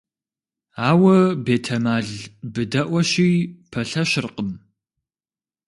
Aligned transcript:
Ауэ, 0.89 1.17
бетэмал, 1.45 2.09
быдэӀуэщи, 2.53 3.31
пэлъэщыркъым. 3.71 4.51